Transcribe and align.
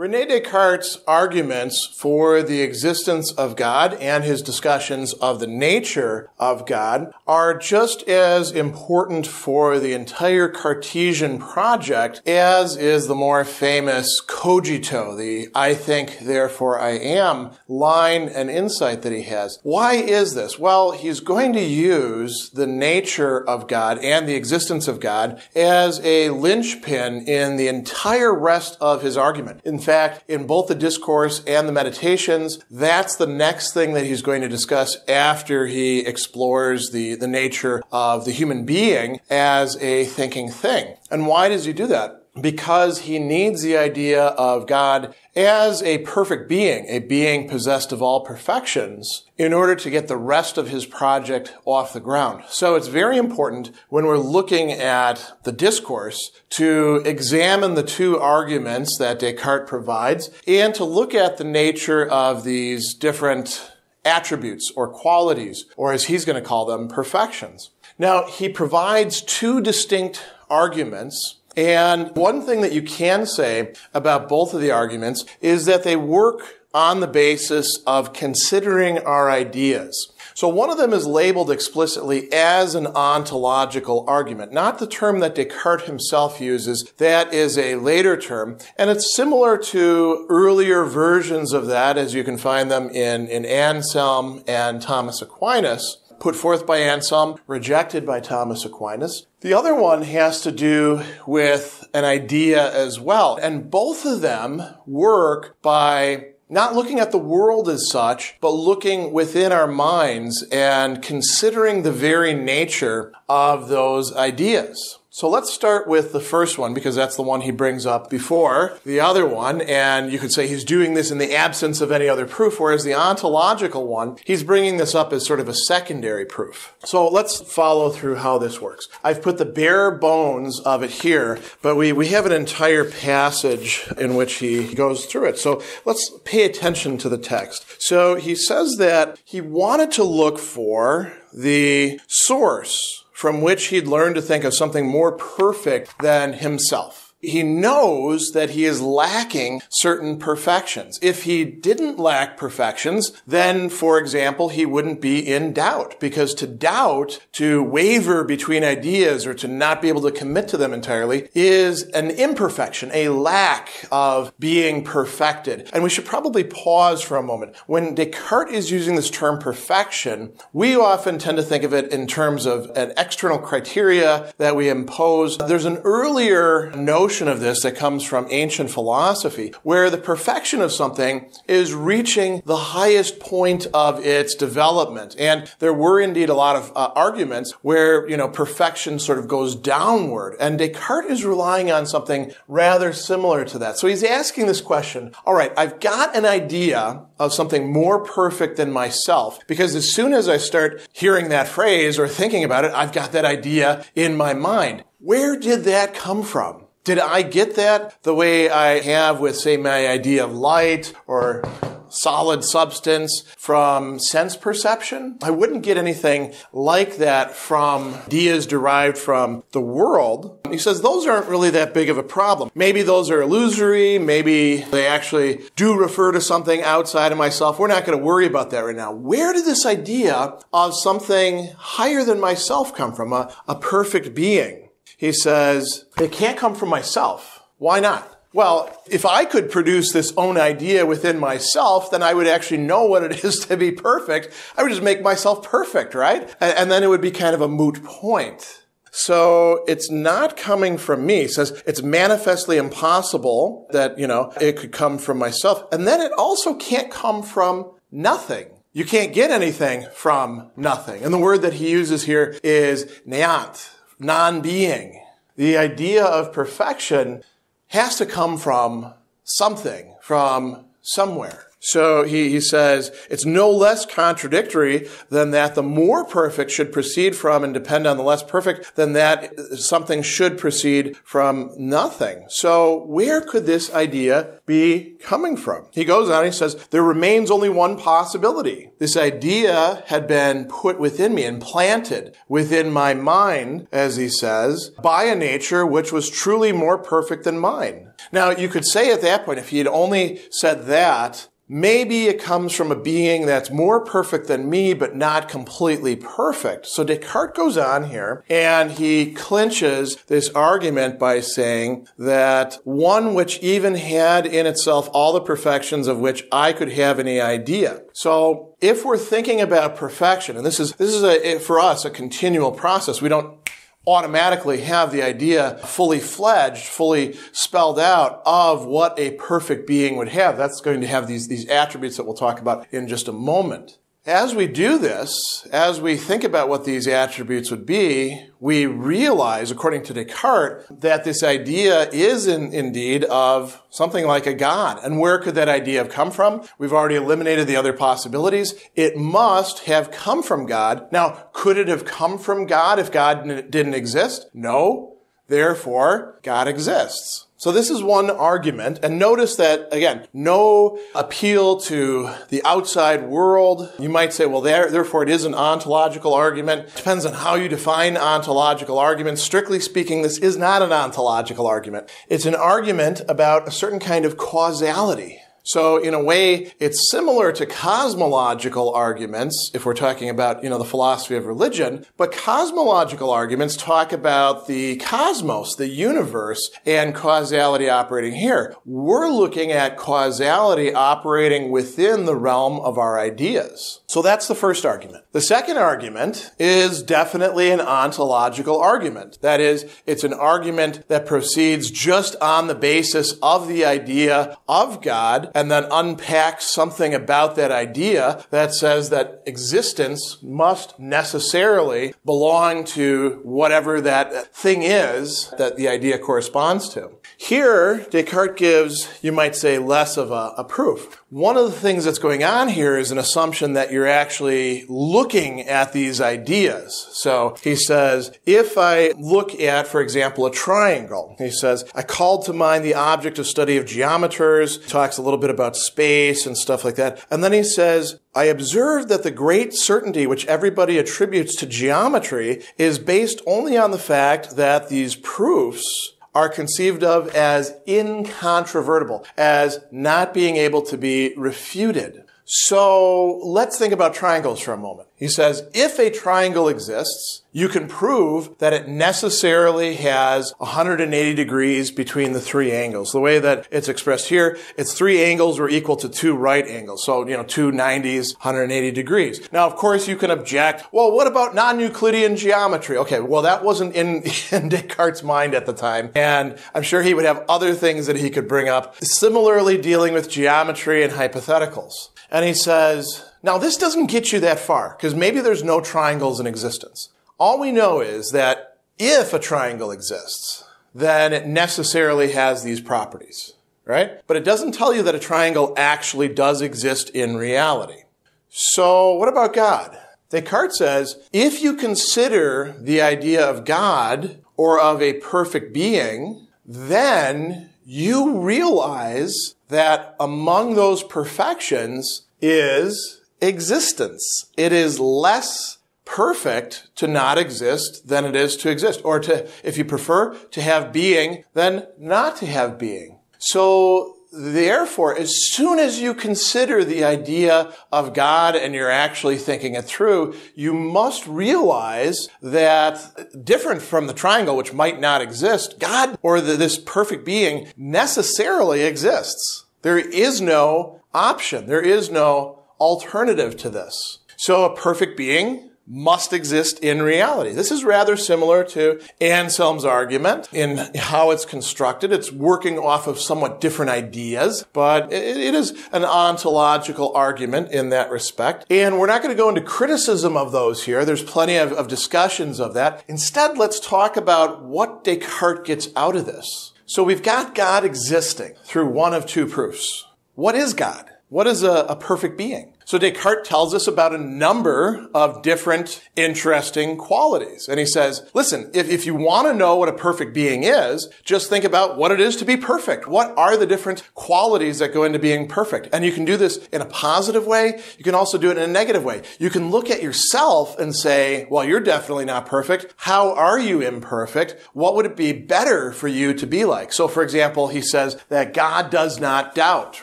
Rene 0.00 0.24
Descartes' 0.24 0.96
arguments 1.06 1.84
for 1.94 2.42
the 2.42 2.62
existence 2.62 3.32
of 3.32 3.54
God 3.54 3.92
and 4.00 4.24
his 4.24 4.40
discussions 4.40 5.12
of 5.12 5.40
the 5.40 5.46
nature 5.46 6.30
of 6.38 6.64
God 6.64 7.12
are 7.26 7.52
just 7.52 8.08
as 8.08 8.50
important 8.50 9.26
for 9.26 9.78
the 9.78 9.92
entire 9.92 10.48
Cartesian 10.48 11.38
project 11.38 12.26
as 12.26 12.78
is 12.78 13.08
the 13.08 13.14
more 13.14 13.44
famous 13.44 14.22
cogito, 14.26 15.14
the 15.14 15.48
I 15.54 15.74
think, 15.74 16.20
therefore 16.20 16.80
I 16.80 16.92
am 16.92 17.50
line 17.68 18.22
and 18.22 18.48
insight 18.48 19.02
that 19.02 19.12
he 19.12 19.24
has. 19.24 19.58
Why 19.62 19.96
is 19.96 20.32
this? 20.32 20.58
Well, 20.58 20.92
he's 20.92 21.20
going 21.20 21.52
to 21.52 21.62
use 21.62 22.48
the 22.54 22.66
nature 22.66 23.46
of 23.46 23.68
God 23.68 23.98
and 23.98 24.26
the 24.26 24.34
existence 24.34 24.88
of 24.88 24.98
God 24.98 25.42
as 25.54 26.00
a 26.02 26.30
linchpin 26.30 27.28
in 27.28 27.56
the 27.56 27.68
entire 27.68 28.34
rest 28.34 28.78
of 28.80 29.02
his 29.02 29.18
argument. 29.18 29.60
In 29.62 29.78
fact, 29.78 29.89
in 30.28 30.46
both 30.46 30.68
the 30.68 30.74
discourse 30.74 31.42
and 31.46 31.68
the 31.68 31.72
meditations, 31.72 32.58
that's 32.70 33.16
the 33.16 33.26
next 33.26 33.74
thing 33.74 33.92
that 33.94 34.04
he's 34.04 34.22
going 34.22 34.42
to 34.42 34.48
discuss 34.48 34.96
after 35.08 35.66
he 35.66 36.00
explores 36.00 36.90
the, 36.90 37.14
the 37.14 37.28
nature 37.28 37.82
of 37.92 38.24
the 38.24 38.32
human 38.32 38.64
being 38.64 39.20
as 39.28 39.76
a 39.82 40.04
thinking 40.04 40.50
thing. 40.50 40.96
And 41.10 41.26
why 41.26 41.48
does 41.48 41.64
he 41.64 41.72
do 41.72 41.86
that? 41.88 42.20
because 42.40 43.00
he 43.00 43.18
needs 43.18 43.62
the 43.62 43.76
idea 43.76 44.22
of 44.22 44.66
God 44.66 45.14
as 45.36 45.82
a 45.82 45.98
perfect 45.98 46.48
being, 46.48 46.86
a 46.88 46.98
being 46.98 47.48
possessed 47.48 47.92
of 47.92 48.02
all 48.02 48.20
perfections, 48.24 49.24
in 49.38 49.52
order 49.52 49.74
to 49.76 49.90
get 49.90 50.08
the 50.08 50.16
rest 50.16 50.58
of 50.58 50.68
his 50.68 50.86
project 50.86 51.54
off 51.64 51.92
the 51.92 52.00
ground. 52.00 52.42
So 52.48 52.74
it's 52.74 52.88
very 52.88 53.16
important 53.16 53.70
when 53.88 54.06
we're 54.06 54.18
looking 54.18 54.72
at 54.72 55.38
the 55.44 55.52
discourse 55.52 56.32
to 56.50 57.02
examine 57.04 57.74
the 57.74 57.82
two 57.82 58.18
arguments 58.18 58.98
that 58.98 59.20
Descartes 59.20 59.68
provides 59.68 60.30
and 60.46 60.74
to 60.74 60.84
look 60.84 61.14
at 61.14 61.36
the 61.36 61.44
nature 61.44 62.04
of 62.04 62.44
these 62.44 62.94
different 62.94 63.72
attributes 64.04 64.72
or 64.74 64.88
qualities, 64.88 65.66
or 65.76 65.92
as 65.92 66.04
he's 66.04 66.24
going 66.24 66.40
to 66.42 66.48
call 66.48 66.64
them, 66.64 66.88
perfections. 66.88 67.70
Now, 67.98 68.26
he 68.26 68.48
provides 68.48 69.20
two 69.20 69.60
distinct 69.60 70.24
arguments 70.48 71.36
and 71.56 72.14
one 72.16 72.42
thing 72.42 72.60
that 72.60 72.72
you 72.72 72.82
can 72.82 73.26
say 73.26 73.74
about 73.92 74.28
both 74.28 74.54
of 74.54 74.60
the 74.60 74.70
arguments 74.70 75.24
is 75.40 75.66
that 75.66 75.84
they 75.84 75.96
work 75.96 76.60
on 76.72 77.00
the 77.00 77.08
basis 77.08 77.68
of 77.86 78.12
considering 78.12 78.98
our 78.98 79.30
ideas. 79.30 80.12
So 80.34 80.48
one 80.48 80.70
of 80.70 80.78
them 80.78 80.92
is 80.92 81.06
labeled 81.06 81.50
explicitly 81.50 82.32
as 82.32 82.74
an 82.74 82.86
ontological 82.86 84.04
argument, 84.08 84.52
not 84.52 84.78
the 84.78 84.86
term 84.86 85.18
that 85.20 85.34
Descartes 85.34 85.86
himself 85.86 86.40
uses. 86.40 86.92
That 86.98 87.34
is 87.34 87.58
a 87.58 87.74
later 87.74 88.16
term. 88.16 88.58
And 88.78 88.88
it's 88.88 89.14
similar 89.16 89.58
to 89.58 90.26
earlier 90.30 90.84
versions 90.84 91.52
of 91.52 91.66
that, 91.66 91.98
as 91.98 92.14
you 92.14 92.22
can 92.22 92.38
find 92.38 92.70
them 92.70 92.88
in, 92.90 93.26
in 93.26 93.44
Anselm 93.44 94.44
and 94.46 94.80
Thomas 94.80 95.20
Aquinas 95.20 95.99
put 96.20 96.36
forth 96.36 96.64
by 96.64 96.78
Anselm, 96.78 97.36
rejected 97.48 98.06
by 98.06 98.20
Thomas 98.20 98.64
Aquinas. 98.64 99.26
The 99.40 99.54
other 99.54 99.74
one 99.74 100.02
has 100.02 100.42
to 100.42 100.52
do 100.52 101.02
with 101.26 101.88
an 101.92 102.04
idea 102.04 102.72
as 102.72 103.00
well. 103.00 103.36
And 103.42 103.70
both 103.70 104.04
of 104.04 104.20
them 104.20 104.62
work 104.86 105.60
by 105.62 106.26
not 106.48 106.74
looking 106.74 107.00
at 107.00 107.10
the 107.10 107.18
world 107.18 107.68
as 107.68 107.88
such, 107.88 108.36
but 108.40 108.50
looking 108.50 109.12
within 109.12 109.50
our 109.50 109.68
minds 109.68 110.42
and 110.52 111.00
considering 111.02 111.82
the 111.82 111.92
very 111.92 112.34
nature 112.34 113.12
of 113.28 113.68
those 113.68 114.14
ideas. 114.14 114.99
So 115.12 115.28
let's 115.28 115.52
start 115.52 115.88
with 115.88 116.12
the 116.12 116.20
first 116.20 116.56
one 116.56 116.72
because 116.72 116.94
that's 116.94 117.16
the 117.16 117.22
one 117.22 117.40
he 117.40 117.50
brings 117.50 117.84
up 117.84 118.08
before 118.08 118.78
the 118.86 119.00
other 119.00 119.26
one. 119.26 119.60
And 119.60 120.12
you 120.12 120.20
could 120.20 120.30
say 120.30 120.46
he's 120.46 120.62
doing 120.62 120.94
this 120.94 121.10
in 121.10 121.18
the 121.18 121.34
absence 121.34 121.80
of 121.80 121.90
any 121.90 122.08
other 122.08 122.26
proof, 122.26 122.60
whereas 122.60 122.84
the 122.84 122.94
ontological 122.94 123.88
one, 123.88 124.18
he's 124.24 124.44
bringing 124.44 124.76
this 124.76 124.94
up 124.94 125.12
as 125.12 125.26
sort 125.26 125.40
of 125.40 125.48
a 125.48 125.54
secondary 125.54 126.24
proof. 126.24 126.74
So 126.84 127.08
let's 127.08 127.40
follow 127.40 127.90
through 127.90 128.16
how 128.16 128.38
this 128.38 128.60
works. 128.60 128.88
I've 129.02 129.20
put 129.20 129.38
the 129.38 129.44
bare 129.44 129.90
bones 129.90 130.60
of 130.60 130.84
it 130.84 130.90
here, 130.90 131.40
but 131.60 131.74
we, 131.74 131.90
we 131.90 132.06
have 132.08 132.24
an 132.24 132.32
entire 132.32 132.88
passage 132.88 133.88
in 133.98 134.14
which 134.14 134.34
he 134.34 134.74
goes 134.74 135.06
through 135.06 135.30
it. 135.30 135.38
So 135.38 135.60
let's 135.84 136.12
pay 136.24 136.44
attention 136.44 136.98
to 136.98 137.08
the 137.08 137.18
text. 137.18 137.82
So 137.82 138.14
he 138.14 138.36
says 138.36 138.76
that 138.76 139.18
he 139.24 139.40
wanted 139.40 139.90
to 139.92 140.04
look 140.04 140.38
for 140.38 141.12
the 141.32 141.98
source 142.06 142.99
from 143.20 143.42
which 143.42 143.66
he'd 143.66 143.86
learned 143.86 144.14
to 144.14 144.22
think 144.22 144.44
of 144.44 144.56
something 144.56 144.86
more 144.86 145.12
perfect 145.12 145.92
than 145.98 146.32
himself 146.32 146.99
he 147.20 147.42
knows 147.42 148.30
that 148.32 148.50
he 148.50 148.64
is 148.64 148.80
lacking 148.80 149.62
certain 149.68 150.18
perfections. 150.18 150.98
If 151.02 151.24
he 151.24 151.44
didn't 151.44 151.98
lack 151.98 152.36
perfections, 152.36 153.12
then, 153.26 153.68
for 153.68 153.98
example, 153.98 154.48
he 154.48 154.64
wouldn't 154.64 155.00
be 155.00 155.18
in 155.20 155.52
doubt 155.52 156.00
because 156.00 156.34
to 156.34 156.46
doubt, 156.46 157.20
to 157.32 157.62
waver 157.62 158.24
between 158.24 158.64
ideas 158.64 159.26
or 159.26 159.34
to 159.34 159.48
not 159.48 159.82
be 159.82 159.88
able 159.88 160.02
to 160.02 160.10
commit 160.10 160.48
to 160.48 160.56
them 160.56 160.72
entirely 160.72 161.28
is 161.34 161.82
an 161.90 162.10
imperfection, 162.10 162.90
a 162.94 163.10
lack 163.10 163.70
of 163.92 164.32
being 164.38 164.82
perfected. 164.82 165.68
And 165.72 165.82
we 165.82 165.90
should 165.90 166.06
probably 166.06 166.44
pause 166.44 167.02
for 167.02 167.16
a 167.16 167.22
moment. 167.22 167.54
When 167.66 167.94
Descartes 167.94 168.52
is 168.52 168.70
using 168.70 168.96
this 168.96 169.10
term 169.10 169.38
perfection, 169.38 170.32
we 170.52 170.74
often 170.74 171.18
tend 171.18 171.36
to 171.36 171.42
think 171.42 171.64
of 171.64 171.74
it 171.74 171.92
in 171.92 172.06
terms 172.06 172.46
of 172.46 172.70
an 172.76 172.92
external 172.96 173.38
criteria 173.38 174.32
that 174.38 174.56
we 174.56 174.68
impose. 174.68 175.36
There's 175.36 175.64
an 175.66 175.78
earlier 175.78 176.70
notion 176.70 177.09
notion 177.10 177.26
of 177.26 177.40
this 177.40 177.62
that 177.62 177.74
comes 177.74 178.04
from 178.04 178.24
ancient 178.30 178.70
philosophy, 178.70 179.52
where 179.64 179.90
the 179.90 179.98
perfection 179.98 180.60
of 180.60 180.70
something 180.70 181.28
is 181.48 181.74
reaching 181.74 182.40
the 182.44 182.56
highest 182.56 183.18
point 183.18 183.66
of 183.74 183.98
its 184.06 184.36
development. 184.36 185.16
And 185.18 185.52
there 185.58 185.74
were 185.74 185.98
indeed 185.98 186.28
a 186.28 186.34
lot 186.34 186.54
of 186.54 186.70
uh, 186.76 186.92
arguments 186.94 187.50
where, 187.62 188.08
you 188.08 188.16
know, 188.16 188.28
perfection 188.28 189.00
sort 189.00 189.18
of 189.18 189.26
goes 189.26 189.56
downward. 189.56 190.36
And 190.38 190.56
Descartes 190.56 191.10
is 191.10 191.24
relying 191.24 191.72
on 191.72 191.84
something 191.84 192.32
rather 192.46 192.92
similar 192.92 193.44
to 193.46 193.58
that. 193.58 193.76
So 193.76 193.88
he's 193.88 194.04
asking 194.04 194.46
this 194.46 194.60
question, 194.60 195.12
all 195.26 195.34
right, 195.34 195.52
I've 195.56 195.80
got 195.80 196.14
an 196.14 196.24
idea 196.24 197.06
of 197.18 197.34
something 197.34 197.72
more 197.72 198.04
perfect 198.04 198.56
than 198.56 198.70
myself, 198.70 199.40
because 199.48 199.74
as 199.74 199.92
soon 199.92 200.12
as 200.12 200.28
I 200.28 200.36
start 200.36 200.86
hearing 200.92 201.28
that 201.30 201.48
phrase 201.48 201.98
or 201.98 202.06
thinking 202.06 202.44
about 202.44 202.64
it, 202.64 202.72
I've 202.72 202.92
got 202.92 203.10
that 203.10 203.24
idea 203.24 203.84
in 203.96 204.16
my 204.16 204.32
mind. 204.32 204.84
Where 204.98 205.36
did 205.36 205.64
that 205.64 205.92
come 205.92 206.22
from? 206.22 206.66
Did 206.90 206.98
I 206.98 207.22
get 207.22 207.54
that 207.54 208.02
the 208.02 208.16
way 208.16 208.50
I 208.50 208.80
have 208.80 209.20
with, 209.20 209.36
say, 209.36 209.56
my 209.56 209.86
idea 209.86 210.24
of 210.24 210.34
light 210.34 210.92
or 211.06 211.44
solid 211.88 212.42
substance 212.42 213.22
from 213.38 214.00
sense 214.00 214.36
perception? 214.36 215.16
I 215.22 215.30
wouldn't 215.30 215.62
get 215.62 215.78
anything 215.78 216.34
like 216.52 216.96
that 216.96 217.30
from 217.30 217.94
ideas 217.94 218.44
derived 218.44 218.98
from 218.98 219.44
the 219.52 219.60
world. 219.60 220.40
He 220.50 220.58
says 220.58 220.82
those 220.82 221.06
aren't 221.06 221.28
really 221.28 221.50
that 221.50 221.74
big 221.74 221.90
of 221.90 221.96
a 221.96 222.02
problem. 222.02 222.50
Maybe 222.56 222.82
those 222.82 223.08
are 223.08 223.22
illusory. 223.22 224.00
Maybe 224.00 224.56
they 224.56 224.88
actually 224.88 225.42
do 225.54 225.78
refer 225.78 226.10
to 226.10 226.20
something 226.20 226.60
outside 226.60 227.12
of 227.12 227.18
myself. 227.18 227.60
We're 227.60 227.68
not 227.68 227.86
going 227.86 227.96
to 227.96 228.04
worry 228.04 228.26
about 228.26 228.50
that 228.50 228.64
right 228.64 228.74
now. 228.74 228.92
Where 228.92 229.32
did 229.32 229.44
this 229.44 229.64
idea 229.64 230.40
of 230.52 230.74
something 230.74 231.52
higher 231.56 232.02
than 232.02 232.18
myself 232.18 232.74
come 232.74 232.92
from? 232.92 233.12
A, 233.12 233.32
a 233.46 233.54
perfect 233.54 234.12
being 234.12 234.69
he 235.00 235.12
says, 235.12 235.86
it 235.98 236.12
can't 236.12 236.36
come 236.36 236.54
from 236.54 236.68
myself. 236.68 237.42
Why 237.56 237.80
not? 237.80 238.20
Well, 238.34 238.70
if 238.86 239.06
I 239.06 239.24
could 239.24 239.50
produce 239.50 239.92
this 239.92 240.12
own 240.14 240.36
idea 240.36 240.84
within 240.84 241.18
myself, 241.18 241.90
then 241.90 242.02
I 242.02 242.12
would 242.12 242.26
actually 242.26 242.58
know 242.58 242.84
what 242.84 243.02
it 243.04 243.24
is 243.24 243.38
to 243.46 243.56
be 243.56 243.72
perfect. 243.72 244.28
I 244.58 244.62
would 244.62 244.68
just 244.68 244.82
make 244.82 245.00
myself 245.00 245.42
perfect, 245.42 245.94
right? 245.94 246.28
And, 246.38 246.70
then 246.70 246.82
it 246.82 246.88
would 246.88 247.00
be 247.00 247.10
kind 247.10 247.34
of 247.34 247.40
a 247.40 247.48
moot 247.48 247.82
point. 247.82 248.66
So 248.90 249.64
it's 249.66 249.90
not 249.90 250.36
coming 250.36 250.76
from 250.76 251.06
me. 251.06 251.22
He 251.22 251.28
says 251.28 251.62
it's 251.64 251.80
manifestly 251.80 252.58
impossible 252.58 253.68
that, 253.70 253.98
you 253.98 254.06
know, 254.06 254.34
it 254.38 254.58
could 254.58 254.70
come 254.70 254.98
from 254.98 255.16
myself. 255.16 255.64
And 255.72 255.88
then 255.88 256.02
it 256.02 256.12
also 256.18 256.52
can't 256.52 256.90
come 256.90 257.22
from 257.22 257.70
nothing. 257.90 258.50
You 258.74 258.84
can't 258.84 259.14
get 259.14 259.30
anything 259.30 259.86
from 259.94 260.50
nothing. 260.58 261.02
And 261.02 261.14
the 261.14 261.18
word 261.18 261.40
that 261.40 261.54
he 261.54 261.70
uses 261.70 262.04
here 262.04 262.38
is 262.42 263.00
neant 263.06 263.70
non-being. 264.00 265.02
The 265.36 265.56
idea 265.56 266.04
of 266.04 266.32
perfection 266.32 267.22
has 267.68 267.96
to 267.98 268.06
come 268.06 268.36
from 268.36 268.92
something, 269.24 269.94
from 270.00 270.64
somewhere. 270.82 271.49
So 271.60 272.04
he, 272.04 272.30
he 272.30 272.40
says 272.40 272.90
it's 273.10 273.26
no 273.26 273.50
less 273.50 273.84
contradictory 273.84 274.88
than 275.10 275.30
that 275.30 275.54
the 275.54 275.62
more 275.62 276.04
perfect 276.04 276.50
should 276.50 276.72
proceed 276.72 277.14
from 277.14 277.44
and 277.44 277.52
depend 277.52 277.86
on 277.86 277.98
the 277.98 278.02
less 278.02 278.22
perfect 278.22 278.76
than 278.76 278.94
that 278.94 279.38
something 279.58 280.02
should 280.02 280.38
proceed 280.38 280.96
from 281.04 281.50
nothing. 281.58 282.24
So 282.28 282.84
where 282.86 283.20
could 283.20 283.44
this 283.44 283.72
idea 283.72 284.40
be 284.46 284.96
coming 285.00 285.36
from? 285.36 285.66
He 285.70 285.84
goes 285.84 286.08
on, 286.08 286.24
he 286.24 286.32
says, 286.32 286.54
there 286.70 286.82
remains 286.82 287.30
only 287.30 287.50
one 287.50 287.76
possibility. 287.76 288.70
This 288.78 288.96
idea 288.96 289.84
had 289.86 290.08
been 290.08 290.46
put 290.46 290.80
within 290.80 291.14
me 291.14 291.24
and 291.24 291.42
planted 291.42 292.16
within 292.28 292.72
my 292.72 292.94
mind, 292.94 293.68
as 293.70 293.96
he 293.96 294.08
says, 294.08 294.70
by 294.82 295.04
a 295.04 295.14
nature 295.14 295.66
which 295.66 295.92
was 295.92 296.08
truly 296.08 296.52
more 296.52 296.78
perfect 296.78 297.24
than 297.24 297.38
mine. 297.38 297.92
Now, 298.12 298.30
you 298.30 298.48
could 298.48 298.64
say 298.64 298.90
at 298.92 299.02
that 299.02 299.26
point, 299.26 299.38
if 299.38 299.50
he 299.50 299.58
had 299.58 299.66
only 299.66 300.22
said 300.30 300.66
that, 300.66 301.28
Maybe 301.52 302.06
it 302.06 302.22
comes 302.22 302.54
from 302.54 302.70
a 302.70 302.76
being 302.76 303.26
that's 303.26 303.50
more 303.50 303.84
perfect 303.84 304.28
than 304.28 304.48
me, 304.48 304.72
but 304.72 304.94
not 304.94 305.28
completely 305.28 305.96
perfect. 305.96 306.66
So 306.66 306.84
Descartes 306.84 307.36
goes 307.36 307.58
on 307.58 307.90
here 307.90 308.22
and 308.30 308.70
he 308.70 309.12
clinches 309.12 309.96
this 310.06 310.30
argument 310.30 311.00
by 311.00 311.18
saying 311.18 311.88
that 311.98 312.58
one 312.62 313.14
which 313.14 313.40
even 313.40 313.74
had 313.74 314.26
in 314.26 314.46
itself 314.46 314.88
all 314.92 315.12
the 315.12 315.20
perfections 315.20 315.88
of 315.88 315.98
which 315.98 316.24
I 316.30 316.52
could 316.52 316.70
have 316.70 317.00
any 317.00 317.20
idea. 317.20 317.82
So 317.94 318.54
if 318.60 318.84
we're 318.84 318.96
thinking 318.96 319.40
about 319.40 319.74
perfection, 319.74 320.36
and 320.36 320.46
this 320.46 320.60
is, 320.60 320.74
this 320.74 320.94
is 320.94 321.02
a, 321.02 321.40
for 321.40 321.58
us, 321.58 321.84
a 321.84 321.90
continual 321.90 322.52
process. 322.52 323.02
We 323.02 323.08
don't 323.08 323.39
automatically 323.86 324.60
have 324.60 324.92
the 324.92 325.02
idea 325.02 325.58
fully 325.64 326.00
fledged, 326.00 326.66
fully 326.66 327.14
spelled 327.32 327.78
out 327.78 328.22
of 328.26 328.66
what 328.66 328.98
a 328.98 329.12
perfect 329.12 329.66
being 329.66 329.96
would 329.96 330.08
have. 330.08 330.36
That's 330.36 330.60
going 330.60 330.80
to 330.82 330.86
have 330.86 331.08
these, 331.08 331.28
these 331.28 331.48
attributes 331.48 331.96
that 331.96 332.04
we'll 332.04 332.14
talk 332.14 332.40
about 332.40 332.66
in 332.72 332.88
just 332.88 333.08
a 333.08 333.12
moment. 333.12 333.78
As 334.10 334.34
we 334.34 334.48
do 334.48 334.76
this, 334.76 335.46
as 335.52 335.80
we 335.80 335.96
think 335.96 336.24
about 336.24 336.48
what 336.48 336.64
these 336.64 336.88
attributes 336.88 337.48
would 337.48 337.64
be, 337.64 338.26
we 338.40 338.66
realize, 338.66 339.52
according 339.52 339.84
to 339.84 339.94
Descartes, 339.94 340.66
that 340.68 341.04
this 341.04 341.22
idea 341.22 341.88
is 341.90 342.26
in, 342.26 342.52
indeed 342.52 343.04
of 343.04 343.62
something 343.70 344.04
like 344.04 344.26
a 344.26 344.34
God. 344.34 344.80
And 344.82 344.98
where 344.98 345.20
could 345.20 345.36
that 345.36 345.48
idea 345.48 345.78
have 345.78 345.92
come 345.92 346.10
from? 346.10 346.42
We've 346.58 346.72
already 346.72 346.96
eliminated 346.96 347.46
the 347.46 347.54
other 347.54 347.72
possibilities. 347.72 348.54
It 348.74 348.96
must 348.96 349.66
have 349.66 349.92
come 349.92 350.24
from 350.24 350.44
God. 350.44 350.90
Now, 350.90 351.28
could 351.32 351.56
it 351.56 351.68
have 351.68 351.84
come 351.84 352.18
from 352.18 352.46
God 352.46 352.80
if 352.80 352.90
God 352.90 353.48
didn't 353.48 353.74
exist? 353.74 354.26
No. 354.34 354.96
Therefore, 355.28 356.18
God 356.24 356.48
exists. 356.48 357.28
So 357.40 357.52
this 357.52 357.70
is 357.70 357.82
one 357.82 358.10
argument. 358.10 358.80
And 358.82 358.98
notice 358.98 359.36
that, 359.36 359.72
again, 359.72 360.06
no 360.12 360.78
appeal 360.94 361.58
to 361.60 362.10
the 362.28 362.42
outside 362.44 363.08
world. 363.08 363.72
You 363.78 363.88
might 363.88 364.12
say, 364.12 364.26
well, 364.26 364.42
there, 364.42 364.70
therefore 364.70 365.04
it 365.04 365.08
is 365.08 365.24
an 365.24 365.32
ontological 365.32 366.12
argument. 366.12 366.76
Depends 366.76 367.06
on 367.06 367.14
how 367.14 367.36
you 367.36 367.48
define 367.48 367.96
ontological 367.96 368.78
arguments. 368.78 369.22
Strictly 369.22 369.58
speaking, 369.58 370.02
this 370.02 370.18
is 370.18 370.36
not 370.36 370.60
an 370.60 370.70
ontological 370.70 371.46
argument. 371.46 371.88
It's 372.10 372.26
an 372.26 372.34
argument 372.34 373.00
about 373.08 373.48
a 373.48 373.50
certain 373.50 373.80
kind 373.80 374.04
of 374.04 374.18
causality. 374.18 375.22
So 375.42 375.76
in 375.76 375.94
a 375.94 376.02
way, 376.02 376.52
it's 376.60 376.90
similar 376.90 377.32
to 377.32 377.46
cosmological 377.46 378.72
arguments, 378.72 379.50
if 379.54 379.64
we're 379.64 379.74
talking 379.74 380.08
about, 380.08 380.42
you 380.42 380.50
know, 380.50 380.58
the 380.58 380.64
philosophy 380.64 381.16
of 381.16 381.26
religion, 381.26 381.86
but 381.96 382.12
cosmological 382.12 383.10
arguments 383.10 383.56
talk 383.56 383.92
about 383.92 384.46
the 384.46 384.76
cosmos, 384.76 385.56
the 385.56 385.68
universe, 385.68 386.50
and 386.66 386.94
causality 386.94 387.68
operating 387.68 388.14
here. 388.14 388.54
We're 388.64 389.10
looking 389.10 389.50
at 389.50 389.76
causality 389.76 390.72
operating 390.72 391.50
within 391.50 392.04
the 392.04 392.16
realm 392.16 392.60
of 392.60 392.78
our 392.78 392.98
ideas. 392.98 393.80
So 393.86 394.02
that's 394.02 394.28
the 394.28 394.34
first 394.34 394.64
argument. 394.64 395.04
The 395.12 395.20
second 395.20 395.56
argument 395.56 396.32
is 396.38 396.82
definitely 396.82 397.50
an 397.50 397.60
ontological 397.60 398.60
argument. 398.60 399.18
That 399.22 399.40
is, 399.40 399.66
it's 399.86 400.04
an 400.04 400.12
argument 400.12 400.86
that 400.88 401.06
proceeds 401.06 401.70
just 401.70 402.16
on 402.20 402.46
the 402.46 402.54
basis 402.54 403.14
of 403.22 403.48
the 403.48 403.64
idea 403.64 404.38
of 404.48 404.82
God 404.82 405.29
and 405.34 405.50
then 405.50 405.66
unpacks 405.70 406.50
something 406.50 406.94
about 406.94 407.36
that 407.36 407.50
idea 407.50 408.24
that 408.30 408.54
says 408.54 408.90
that 408.90 409.22
existence 409.26 410.18
must 410.22 410.78
necessarily 410.78 411.94
belong 412.04 412.64
to 412.64 413.20
whatever 413.22 413.80
that 413.80 414.34
thing 414.34 414.62
is 414.62 415.32
that 415.38 415.56
the 415.56 415.68
idea 415.68 415.98
corresponds 415.98 416.68
to. 416.70 416.90
Here, 417.16 417.86
Descartes 417.90 418.36
gives, 418.36 418.88
you 419.02 419.12
might 419.12 419.36
say, 419.36 419.58
less 419.58 419.96
of 419.96 420.10
a, 420.10 420.32
a, 420.38 420.44
proof. 420.44 421.02
One 421.10 421.36
of 421.36 421.44
the 421.44 421.60
things 421.60 421.84
that's 421.84 421.98
going 421.98 422.24
on 422.24 422.48
here 422.48 422.78
is 422.78 422.90
an 422.90 422.98
assumption 422.98 423.52
that 423.52 423.70
you're 423.70 423.86
actually 423.86 424.64
looking 424.68 425.42
at 425.42 425.74
these 425.74 426.00
ideas. 426.00 426.88
So 426.92 427.36
he 427.42 427.56
says, 427.56 428.10
if 428.24 428.56
I 428.56 428.92
look 428.98 429.38
at, 429.38 429.66
for 429.66 429.82
example, 429.82 430.24
a 430.24 430.30
triangle, 430.30 431.14
he 431.18 431.30
says, 431.30 431.64
I 431.74 431.82
called 431.82 432.24
to 432.24 432.32
mind 432.32 432.64
the 432.64 432.74
object 432.74 433.18
of 433.18 433.26
study 433.26 433.58
of 433.58 433.66
geometers, 433.66 434.56
talks 434.66 434.96
a 434.96 435.02
little 435.02 435.18
bit 435.20 435.30
about 435.30 435.56
space 435.56 436.26
and 436.26 436.36
stuff 436.36 436.64
like 436.64 436.76
that. 436.76 437.04
And 437.10 437.22
then 437.22 437.32
he 437.32 437.44
says, 437.44 438.00
I 438.14 438.24
observed 438.24 438.88
that 438.88 439.02
the 439.02 439.10
great 439.10 439.54
certainty 439.54 440.06
which 440.06 440.26
everybody 440.26 440.78
attributes 440.78 441.36
to 441.36 441.46
geometry 441.46 442.42
is 442.58 442.78
based 442.78 443.20
only 443.26 443.56
on 443.56 443.70
the 443.70 443.78
fact 443.78 444.36
that 444.36 444.68
these 444.68 444.96
proofs 444.96 445.92
are 446.14 446.28
conceived 446.28 446.82
of 446.82 447.08
as 447.14 447.54
incontrovertible, 447.68 449.06
as 449.16 449.60
not 449.70 450.12
being 450.12 450.36
able 450.36 450.62
to 450.62 450.76
be 450.76 451.14
refuted. 451.16 452.04
So 452.32 453.18
let's 453.24 453.58
think 453.58 453.72
about 453.72 453.92
triangles 453.92 454.38
for 454.38 454.52
a 454.52 454.56
moment. 454.56 454.88
He 454.94 455.08
says, 455.08 455.42
if 455.52 455.80
a 455.80 455.90
triangle 455.90 456.46
exists, 456.46 457.22
you 457.32 457.48
can 457.48 457.66
prove 457.66 458.38
that 458.38 458.52
it 458.52 458.68
necessarily 458.68 459.74
has 459.76 460.32
180 460.38 461.14
degrees 461.14 461.72
between 461.72 462.12
the 462.12 462.20
three 462.20 462.52
angles. 462.52 462.92
The 462.92 463.00
way 463.00 463.18
that 463.18 463.48
it's 463.50 463.68
expressed 463.68 464.10
here, 464.10 464.38
its 464.56 464.74
three 464.74 465.02
angles 465.02 465.40
were 465.40 465.48
equal 465.48 465.74
to 465.76 465.88
two 465.88 466.14
right 466.14 466.46
angles. 466.46 466.84
So, 466.84 467.04
you 467.08 467.16
know, 467.16 467.24
two 467.24 467.50
90s, 467.50 468.14
180 468.18 468.70
degrees. 468.70 469.28
Now, 469.32 469.46
of 469.48 469.56
course, 469.56 469.88
you 469.88 469.96
can 469.96 470.12
object, 470.12 470.72
well, 470.72 470.92
what 470.92 471.08
about 471.08 471.34
non-Euclidean 471.34 472.14
geometry? 472.14 472.76
Okay, 472.76 473.00
well, 473.00 473.22
that 473.22 473.42
wasn't 473.42 473.74
in, 473.74 474.04
in 474.30 474.48
Descartes' 474.50 475.02
mind 475.02 475.34
at 475.34 475.46
the 475.46 475.52
time. 475.52 475.90
And 475.96 476.38
I'm 476.54 476.62
sure 476.62 476.82
he 476.82 476.94
would 476.94 477.06
have 477.06 477.24
other 477.28 477.54
things 477.54 477.88
that 477.88 477.96
he 477.96 478.08
could 478.08 478.28
bring 478.28 478.48
up, 478.48 478.76
similarly 478.84 479.60
dealing 479.60 479.94
with 479.94 480.08
geometry 480.08 480.84
and 480.84 480.92
hypotheticals. 480.92 481.88
And 482.10 482.24
he 482.24 482.34
says, 482.34 483.04
now 483.22 483.38
this 483.38 483.56
doesn't 483.56 483.86
get 483.86 484.12
you 484.12 484.20
that 484.20 484.40
far, 484.40 484.74
because 484.76 484.94
maybe 484.94 485.20
there's 485.20 485.44
no 485.44 485.60
triangles 485.60 486.20
in 486.20 486.26
existence. 486.26 486.88
All 487.18 487.38
we 487.38 487.52
know 487.52 487.80
is 487.80 488.10
that 488.10 488.58
if 488.78 489.12
a 489.12 489.18
triangle 489.18 489.70
exists, 489.70 490.44
then 490.74 491.12
it 491.12 491.26
necessarily 491.26 492.12
has 492.12 492.42
these 492.42 492.60
properties, 492.60 493.34
right? 493.64 494.00
But 494.06 494.16
it 494.16 494.24
doesn't 494.24 494.52
tell 494.52 494.74
you 494.74 494.82
that 494.82 494.94
a 494.94 495.00
triangle 495.00 495.54
actually 495.56 496.08
does 496.08 496.40
exist 496.40 496.90
in 496.90 497.16
reality. 497.16 497.82
So 498.28 498.94
what 498.94 499.08
about 499.08 499.34
God? 499.34 499.78
Descartes 500.10 500.58
says, 500.58 500.96
if 501.12 501.42
you 501.42 501.54
consider 501.54 502.54
the 502.58 502.80
idea 502.80 503.24
of 503.24 503.44
God 503.44 504.18
or 504.36 504.60
of 504.60 504.80
a 504.80 504.94
perfect 504.94 505.52
being, 505.52 506.26
then 506.44 507.50
you 507.64 508.18
realize 508.18 509.34
that 509.48 509.94
among 510.00 510.54
those 510.54 510.82
perfections 510.82 512.02
is 512.20 513.00
existence. 513.20 514.26
It 514.36 514.52
is 514.52 514.80
less 514.80 515.58
perfect 515.84 516.68
to 516.76 516.86
not 516.86 517.18
exist 517.18 517.88
than 517.88 518.04
it 518.04 518.14
is 518.14 518.36
to 518.36 518.50
exist, 518.50 518.80
or 518.84 519.00
to, 519.00 519.28
if 519.42 519.58
you 519.58 519.64
prefer, 519.64 520.14
to 520.14 520.40
have 520.40 520.72
being 520.72 521.24
than 521.34 521.66
not 521.78 522.16
to 522.18 522.26
have 522.26 522.58
being. 522.58 523.00
So 523.18 523.96
therefore, 524.12 524.96
as 524.96 525.12
soon 525.32 525.58
as 525.58 525.80
you 525.80 525.94
consider 525.94 526.64
the 526.64 526.84
idea 526.84 527.52
of 527.72 527.92
God 527.92 528.36
and 528.36 528.54
you're 528.54 528.70
actually 528.70 529.16
thinking 529.16 529.54
it 529.54 529.64
through, 529.64 530.14
you 530.34 530.52
must 530.52 531.06
realize 531.06 532.08
that 532.22 533.24
different 533.24 533.62
from 533.62 533.86
the 533.86 533.92
triangle, 533.92 534.36
which 534.36 534.52
might 534.52 534.80
not 534.80 535.00
exist, 535.00 535.58
God 535.58 535.98
or 536.02 536.20
the, 536.20 536.36
this 536.36 536.58
perfect 536.58 537.04
being 537.04 537.48
necessarily 537.56 538.62
exists. 538.62 539.44
There 539.62 539.78
is 539.78 540.20
no 540.20 540.79
option. 540.92 541.46
There 541.46 541.60
is 541.60 541.90
no 541.90 542.44
alternative 542.58 543.36
to 543.38 543.50
this. 543.50 543.98
So 544.16 544.44
a 544.44 544.54
perfect 544.54 544.96
being 544.96 545.50
must 545.72 546.12
exist 546.12 546.58
in 546.60 546.82
reality. 546.82 547.32
This 547.32 547.52
is 547.52 547.62
rather 547.62 547.96
similar 547.96 548.42
to 548.42 548.80
Anselm's 549.00 549.64
argument 549.64 550.28
in 550.32 550.58
how 550.74 551.12
it's 551.12 551.24
constructed. 551.24 551.92
It's 551.92 552.10
working 552.10 552.58
off 552.58 552.88
of 552.88 552.98
somewhat 552.98 553.40
different 553.40 553.70
ideas, 553.70 554.44
but 554.52 554.92
it 554.92 555.32
is 555.32 555.50
an 555.70 555.84
ontological 555.84 556.92
argument 556.96 557.52
in 557.52 557.68
that 557.68 557.88
respect. 557.90 558.46
And 558.50 558.80
we're 558.80 558.88
not 558.88 559.00
going 559.00 559.14
to 559.14 559.22
go 559.22 559.28
into 559.28 559.42
criticism 559.42 560.16
of 560.16 560.32
those 560.32 560.64
here. 560.64 560.84
There's 560.84 561.04
plenty 561.04 561.36
of, 561.36 561.52
of 561.52 561.68
discussions 561.68 562.40
of 562.40 562.52
that. 562.54 562.82
Instead, 562.88 563.38
let's 563.38 563.60
talk 563.60 563.96
about 563.96 564.44
what 564.44 564.82
Descartes 564.82 565.46
gets 565.46 565.68
out 565.76 565.94
of 565.94 566.04
this. 566.04 566.52
So 566.66 566.82
we've 566.82 567.02
got 567.02 567.34
God 567.34 567.64
existing 567.64 568.34
through 568.44 568.66
one 568.66 568.92
of 568.92 569.06
two 569.06 569.26
proofs. 569.26 569.86
What 570.20 570.34
is 570.34 570.52
God? 570.52 570.90
What 571.08 571.26
is 571.26 571.42
a, 571.42 571.64
a 571.70 571.76
perfect 571.76 572.18
being? 572.18 572.52
So 572.70 572.78
Descartes 572.78 573.26
tells 573.26 573.52
us 573.52 573.66
about 573.66 573.96
a 573.96 573.98
number 573.98 574.88
of 574.94 575.22
different 575.22 575.82
interesting 575.96 576.76
qualities. 576.76 577.48
And 577.48 577.58
he 577.58 577.66
says, 577.66 578.08
listen, 578.14 578.48
if, 578.54 578.70
if 578.70 578.86
you 578.86 578.94
want 578.94 579.26
to 579.26 579.34
know 579.34 579.56
what 579.56 579.68
a 579.68 579.72
perfect 579.72 580.14
being 580.14 580.44
is, 580.44 580.88
just 581.02 581.28
think 581.28 581.44
about 581.44 581.76
what 581.76 581.90
it 581.90 581.98
is 581.98 582.14
to 582.18 582.24
be 582.24 582.36
perfect. 582.36 582.86
What 582.86 583.12
are 583.18 583.36
the 583.36 583.44
different 583.44 583.82
qualities 583.94 584.60
that 584.60 584.72
go 584.72 584.84
into 584.84 585.00
being 585.00 585.26
perfect? 585.26 585.68
And 585.72 585.84
you 585.84 585.90
can 585.90 586.04
do 586.04 586.16
this 586.16 586.36
in 586.52 586.60
a 586.60 586.64
positive 586.64 587.26
way. 587.26 587.60
You 587.76 587.82
can 587.82 587.96
also 587.96 588.18
do 588.18 588.30
it 588.30 588.36
in 588.36 588.48
a 588.48 588.52
negative 588.52 588.84
way. 588.84 589.02
You 589.18 589.30
can 589.30 589.50
look 589.50 589.68
at 589.68 589.82
yourself 589.82 590.56
and 590.56 590.72
say, 590.72 591.26
well, 591.28 591.44
you're 591.44 591.58
definitely 591.58 592.04
not 592.04 592.24
perfect. 592.24 592.72
How 592.76 593.12
are 593.14 593.40
you 593.40 593.60
imperfect? 593.60 594.36
What 594.52 594.76
would 594.76 594.86
it 594.86 594.94
be 594.94 595.12
better 595.12 595.72
for 595.72 595.88
you 595.88 596.14
to 596.14 596.24
be 596.24 596.44
like? 596.44 596.72
So 596.72 596.86
for 596.86 597.02
example, 597.02 597.48
he 597.48 597.62
says 597.62 598.00
that 598.10 598.32
God 598.32 598.70
does 598.70 599.00
not 599.00 599.34
doubt, 599.34 599.82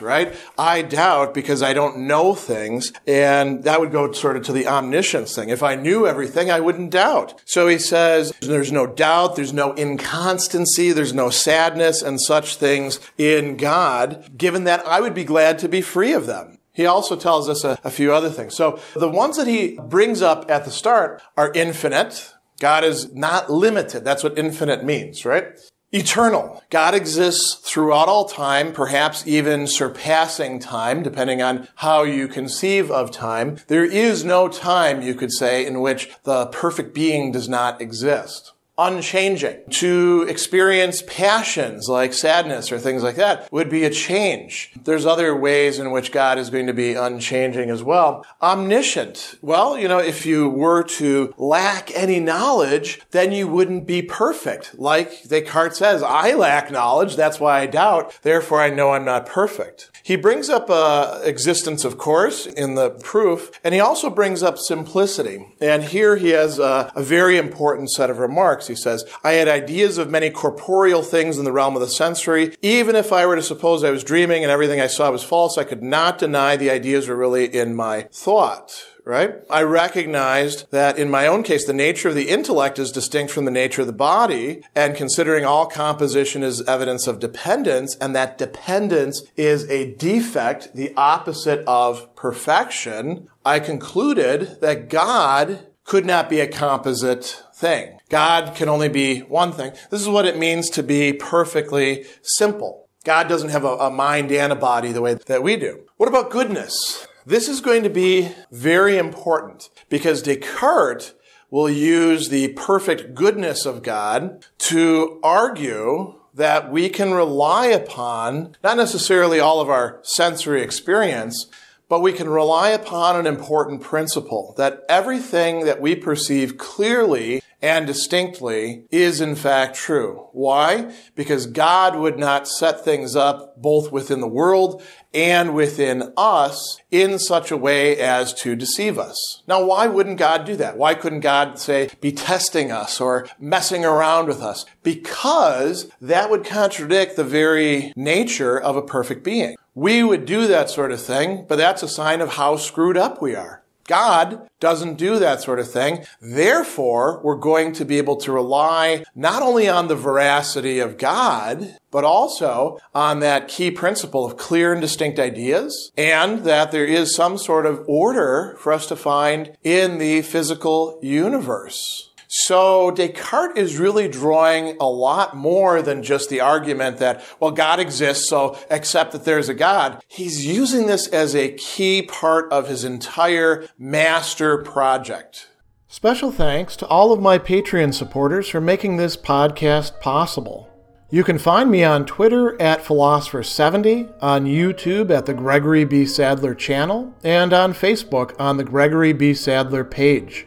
right? 0.00 0.34
I 0.56 0.80
doubt 0.80 1.34
because 1.34 1.62
I 1.62 1.74
don't 1.74 2.06
know 2.06 2.34
things 2.34 2.77
things. 2.80 2.98
And 3.06 3.64
that 3.64 3.80
would 3.80 3.92
go 3.92 4.12
sort 4.12 4.36
of 4.36 4.44
to 4.44 4.52
the 4.52 4.66
omniscience 4.66 5.34
thing. 5.34 5.48
If 5.50 5.62
I 5.62 5.74
knew 5.74 6.06
everything, 6.06 6.50
I 6.50 6.60
wouldn't 6.60 6.90
doubt. 6.90 7.40
So 7.44 7.68
he 7.68 7.78
says 7.78 8.32
there's 8.40 8.72
no 8.72 8.86
doubt, 8.86 9.36
there's 9.36 9.52
no 9.52 9.74
inconstancy, 9.74 10.92
there's 10.92 11.14
no 11.14 11.30
sadness 11.30 12.02
and 12.02 12.20
such 12.20 12.56
things 12.56 13.00
in 13.16 13.56
God, 13.56 14.36
given 14.36 14.64
that 14.64 14.86
I 14.86 15.00
would 15.00 15.14
be 15.14 15.24
glad 15.24 15.58
to 15.60 15.68
be 15.68 15.80
free 15.80 16.12
of 16.12 16.26
them. 16.26 16.58
He 16.72 16.86
also 16.86 17.16
tells 17.16 17.48
us 17.48 17.64
a, 17.64 17.78
a 17.82 17.90
few 17.90 18.12
other 18.12 18.30
things. 18.30 18.54
So 18.54 18.80
the 18.94 19.08
ones 19.08 19.36
that 19.36 19.48
he 19.48 19.78
brings 19.88 20.22
up 20.22 20.48
at 20.48 20.64
the 20.64 20.70
start 20.70 21.20
are 21.36 21.52
infinite. 21.54 22.34
God 22.60 22.84
is 22.84 23.12
not 23.14 23.50
limited. 23.50 24.04
That's 24.04 24.22
what 24.22 24.38
infinite 24.38 24.84
means, 24.84 25.24
right? 25.24 25.58
Eternal. 25.90 26.62
God 26.68 26.94
exists 26.94 27.54
throughout 27.54 28.08
all 28.08 28.26
time, 28.26 28.74
perhaps 28.74 29.26
even 29.26 29.66
surpassing 29.66 30.58
time, 30.58 31.02
depending 31.02 31.40
on 31.40 31.66
how 31.76 32.02
you 32.02 32.28
conceive 32.28 32.90
of 32.90 33.10
time. 33.10 33.56
There 33.68 33.86
is 33.86 34.22
no 34.22 34.48
time, 34.48 35.00
you 35.00 35.14
could 35.14 35.32
say, 35.32 35.64
in 35.64 35.80
which 35.80 36.10
the 36.24 36.46
perfect 36.48 36.94
being 36.94 37.32
does 37.32 37.48
not 37.48 37.80
exist 37.80 38.52
unchanging. 38.78 39.58
To 39.70 40.24
experience 40.28 41.02
passions 41.06 41.88
like 41.88 42.14
sadness 42.14 42.70
or 42.72 42.78
things 42.78 43.02
like 43.02 43.16
that 43.16 43.50
would 43.52 43.68
be 43.68 43.84
a 43.84 43.90
change. 43.90 44.72
There's 44.84 45.04
other 45.04 45.36
ways 45.36 45.78
in 45.78 45.90
which 45.90 46.12
God 46.12 46.38
is 46.38 46.48
going 46.48 46.68
to 46.68 46.72
be 46.72 46.94
unchanging 46.94 47.68
as 47.68 47.82
well. 47.82 48.24
Omniscient. 48.40 49.38
Well, 49.42 49.76
you 49.76 49.88
know, 49.88 49.98
if 49.98 50.24
you 50.24 50.48
were 50.48 50.84
to 50.84 51.34
lack 51.36 51.90
any 51.94 52.20
knowledge, 52.20 53.00
then 53.10 53.32
you 53.32 53.48
wouldn't 53.48 53.86
be 53.86 54.00
perfect. 54.00 54.78
Like 54.78 55.24
Descartes 55.24 55.76
says, 55.76 56.02
I 56.02 56.34
lack 56.34 56.70
knowledge, 56.70 57.16
that's 57.16 57.40
why 57.40 57.60
I 57.60 57.66
doubt, 57.66 58.18
therefore 58.22 58.60
I 58.60 58.70
know 58.70 58.92
I'm 58.92 59.04
not 59.04 59.26
perfect. 59.26 59.90
He 60.02 60.16
brings 60.16 60.48
up 60.48 60.70
uh, 60.70 61.20
existence, 61.24 61.84
of 61.84 61.98
course, 61.98 62.46
in 62.46 62.74
the 62.74 62.90
proof, 62.90 63.50
and 63.62 63.74
he 63.74 63.80
also 63.80 64.10
brings 64.10 64.42
up 64.42 64.58
simplicity. 64.58 65.46
And 65.60 65.84
here 65.84 66.16
he 66.16 66.30
has 66.30 66.58
a, 66.58 66.92
a 66.94 67.02
very 67.02 67.36
important 67.36 67.90
set 67.90 68.10
of 68.10 68.18
remarks. 68.18 68.66
He 68.66 68.74
says, 68.74 69.04
I 69.22 69.32
had 69.32 69.48
ideas 69.48 69.98
of 69.98 70.10
many 70.10 70.30
corporeal 70.30 71.02
things 71.02 71.38
in 71.38 71.44
the 71.44 71.52
realm 71.52 71.74
of 71.74 71.80
the 71.80 71.88
sensory. 71.88 72.56
Even 72.62 72.96
if 72.96 73.12
I 73.12 73.26
were 73.26 73.36
to 73.36 73.42
suppose 73.42 73.84
I 73.84 73.90
was 73.90 74.04
dreaming 74.04 74.42
and 74.42 74.50
everything 74.50 74.80
I 74.80 74.86
saw 74.86 75.10
was 75.10 75.22
false, 75.22 75.58
I 75.58 75.64
could 75.64 75.82
not 75.82 76.18
deny 76.18 76.56
the 76.56 76.70
ideas 76.70 77.08
were 77.08 77.16
really 77.16 77.46
in 77.46 77.74
my 77.74 78.08
thought 78.12 78.84
right? 79.08 79.36
I 79.48 79.62
recognized 79.62 80.70
that 80.70 80.98
in 80.98 81.10
my 81.10 81.26
own 81.26 81.42
case, 81.42 81.64
the 81.64 81.72
nature 81.72 82.10
of 82.10 82.14
the 82.14 82.28
intellect 82.28 82.78
is 82.78 82.92
distinct 82.92 83.32
from 83.32 83.46
the 83.46 83.50
nature 83.50 83.80
of 83.80 83.86
the 83.86 83.92
body, 83.94 84.62
and 84.76 84.94
considering 84.94 85.46
all 85.46 85.64
composition 85.64 86.42
is 86.42 86.60
evidence 86.68 87.06
of 87.06 87.18
dependence, 87.18 87.96
and 88.02 88.14
that 88.14 88.36
dependence 88.36 89.22
is 89.34 89.68
a 89.70 89.94
defect, 89.94 90.74
the 90.74 90.92
opposite 90.94 91.64
of 91.66 92.14
perfection, 92.16 93.28
I 93.46 93.60
concluded 93.60 94.60
that 94.60 94.90
God 94.90 95.66
could 95.84 96.04
not 96.04 96.28
be 96.28 96.40
a 96.40 96.46
composite 96.46 97.44
thing. 97.54 97.98
God 98.10 98.54
can 98.54 98.68
only 98.68 98.90
be 98.90 99.20
one 99.20 99.52
thing. 99.52 99.72
This 99.90 100.02
is 100.02 100.08
what 100.08 100.26
it 100.26 100.36
means 100.36 100.68
to 100.70 100.82
be 100.82 101.14
perfectly 101.14 102.04
simple. 102.20 102.90
God 103.04 103.26
doesn't 103.26 103.48
have 103.48 103.64
a, 103.64 103.74
a 103.76 103.90
mind 103.90 104.30
and 104.32 104.52
a 104.52 104.56
body 104.56 104.92
the 104.92 105.00
way 105.00 105.14
that 105.14 105.42
we 105.42 105.56
do. 105.56 105.86
What 105.96 106.10
about 106.10 106.30
goodness? 106.30 107.07
This 107.28 107.46
is 107.46 107.60
going 107.60 107.82
to 107.82 107.90
be 107.90 108.30
very 108.50 108.96
important 108.96 109.68
because 109.90 110.22
Descartes 110.22 111.12
will 111.50 111.68
use 111.68 112.30
the 112.30 112.54
perfect 112.54 113.14
goodness 113.14 113.66
of 113.66 113.82
God 113.82 114.46
to 114.60 115.20
argue 115.22 116.14
that 116.32 116.72
we 116.72 116.88
can 116.88 117.12
rely 117.12 117.66
upon 117.66 118.56
not 118.64 118.78
necessarily 118.78 119.40
all 119.40 119.60
of 119.60 119.68
our 119.68 120.00
sensory 120.04 120.62
experience, 120.62 121.48
but 121.86 122.00
we 122.00 122.14
can 122.14 122.30
rely 122.30 122.70
upon 122.70 123.14
an 123.16 123.26
important 123.26 123.82
principle 123.82 124.54
that 124.56 124.82
everything 124.88 125.66
that 125.66 125.82
we 125.82 125.94
perceive 125.94 126.56
clearly 126.56 127.42
and 127.60 127.86
distinctly 127.86 128.84
is 128.90 129.20
in 129.20 129.34
fact 129.34 129.76
true. 129.76 130.28
Why? 130.32 130.92
Because 131.14 131.46
God 131.46 131.96
would 131.96 132.18
not 132.18 132.48
set 132.48 132.84
things 132.84 133.16
up 133.16 133.60
both 133.60 133.90
within 133.90 134.20
the 134.20 134.28
world 134.28 134.82
and 135.12 135.54
within 135.54 136.12
us 136.16 136.78
in 136.90 137.18
such 137.18 137.50
a 137.50 137.56
way 137.56 137.98
as 137.98 138.32
to 138.34 138.54
deceive 138.54 138.98
us. 138.98 139.42
Now, 139.46 139.64
why 139.64 139.86
wouldn't 139.86 140.18
God 140.18 140.44
do 140.44 140.54
that? 140.56 140.76
Why 140.76 140.94
couldn't 140.94 141.20
God 141.20 141.58
say, 141.58 141.90
be 142.00 142.12
testing 142.12 142.70
us 142.70 143.00
or 143.00 143.26
messing 143.38 143.84
around 143.84 144.26
with 144.28 144.42
us? 144.42 144.64
Because 144.82 145.90
that 146.00 146.30
would 146.30 146.44
contradict 146.44 147.16
the 147.16 147.24
very 147.24 147.92
nature 147.96 148.58
of 148.58 148.76
a 148.76 148.82
perfect 148.82 149.24
being. 149.24 149.56
We 149.74 150.02
would 150.02 150.26
do 150.26 150.46
that 150.48 150.70
sort 150.70 150.92
of 150.92 151.00
thing, 151.00 151.46
but 151.48 151.56
that's 151.56 151.82
a 151.82 151.88
sign 151.88 152.20
of 152.20 152.34
how 152.34 152.56
screwed 152.56 152.96
up 152.96 153.22
we 153.22 153.34
are. 153.34 153.57
God 153.88 154.48
doesn't 154.60 154.98
do 154.98 155.18
that 155.18 155.40
sort 155.40 155.58
of 155.58 155.70
thing. 155.70 156.04
Therefore, 156.20 157.20
we're 157.24 157.36
going 157.36 157.72
to 157.72 157.84
be 157.84 157.98
able 157.98 158.16
to 158.18 158.30
rely 158.30 159.04
not 159.16 159.42
only 159.42 159.68
on 159.68 159.88
the 159.88 159.96
veracity 159.96 160.78
of 160.78 160.98
God, 160.98 161.76
but 161.90 162.04
also 162.04 162.78
on 162.94 163.20
that 163.20 163.48
key 163.48 163.70
principle 163.70 164.24
of 164.24 164.36
clear 164.36 164.72
and 164.72 164.80
distinct 164.80 165.18
ideas, 165.18 165.90
and 165.96 166.44
that 166.44 166.70
there 166.70 166.84
is 166.84 167.16
some 167.16 167.38
sort 167.38 167.66
of 167.66 167.84
order 167.88 168.56
for 168.60 168.72
us 168.72 168.86
to 168.86 168.96
find 168.96 169.56
in 169.64 169.98
the 169.98 170.22
physical 170.22 170.98
universe. 171.02 172.07
So 172.30 172.90
Descartes 172.90 173.56
is 173.56 173.78
really 173.78 174.06
drawing 174.06 174.76
a 174.78 174.86
lot 174.86 175.34
more 175.34 175.80
than 175.80 176.02
just 176.02 176.28
the 176.28 176.40
argument 176.40 176.98
that, 176.98 177.24
well, 177.40 177.52
God 177.52 177.80
exists, 177.80 178.28
so 178.28 178.58
accept 178.68 179.12
that 179.12 179.24
there's 179.24 179.48
a 179.48 179.54
God. 179.54 180.02
He's 180.06 180.46
using 180.46 180.86
this 180.86 181.08
as 181.08 181.34
a 181.34 181.52
key 181.52 182.02
part 182.02 182.52
of 182.52 182.68
his 182.68 182.84
entire 182.84 183.66
master 183.78 184.58
project. 184.58 185.48
Special 185.88 186.30
thanks 186.30 186.76
to 186.76 186.86
all 186.88 187.14
of 187.14 187.20
my 187.22 187.38
Patreon 187.38 187.94
supporters 187.94 188.46
for 188.46 188.60
making 188.60 188.98
this 188.98 189.16
podcast 189.16 189.98
possible. 190.00 190.68
You 191.10 191.24
can 191.24 191.38
find 191.38 191.70
me 191.70 191.82
on 191.82 192.04
Twitter 192.04 192.60
at 192.60 192.84
Philosopher70, 192.84 194.12
on 194.20 194.44
YouTube 194.44 195.10
at 195.10 195.24
the 195.24 195.32
Gregory 195.32 195.86
B. 195.86 196.04
Sadler 196.04 196.54
channel, 196.54 197.14
and 197.24 197.54
on 197.54 197.72
Facebook 197.72 198.38
on 198.38 198.58
the 198.58 198.64
Gregory 198.64 199.14
B. 199.14 199.32
Sadler 199.32 199.84
page. 199.84 200.46